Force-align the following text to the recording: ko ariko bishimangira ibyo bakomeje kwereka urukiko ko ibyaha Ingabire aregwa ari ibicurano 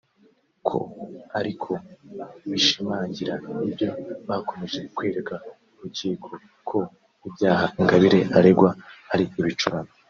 ko 0.67 0.77
ariko 1.39 1.71
bishimangira 2.49 3.33
ibyo 3.67 3.89
bakomeje 4.27 4.79
kwereka 4.95 5.35
urukiko 5.77 6.29
ko 6.69 6.79
ibyaha 7.27 7.65
Ingabire 7.79 8.19
aregwa 8.39 8.69
ari 9.13 9.25
ibicurano 9.39 9.91